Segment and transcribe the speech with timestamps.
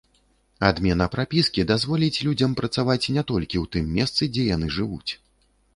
[0.69, 5.11] Адмена прапіскі дазволіць людзям працаваць не толькі ў тым месцы, дзе яны жывуць.